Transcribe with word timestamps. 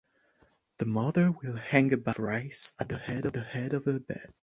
The 0.77 0.85
mother 0.87 1.31
will 1.31 1.57
hang 1.57 1.93
a 1.93 1.97
bag 1.97 2.15
of 2.15 2.23
rice 2.23 2.73
at 2.79 2.89
the 2.89 2.97
head 2.97 3.23
of 3.35 3.85
her 3.85 3.99
bed. 3.99 4.33